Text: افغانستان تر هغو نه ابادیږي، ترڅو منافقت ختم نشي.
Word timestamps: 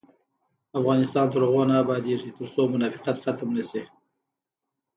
افغانستان 0.79 1.25
تر 1.33 1.41
هغو 1.45 1.63
نه 1.69 1.75
ابادیږي، 1.83 2.29
ترڅو 2.37 2.61
منافقت 2.73 3.15
ختم 3.23 3.49
نشي. 3.57 3.81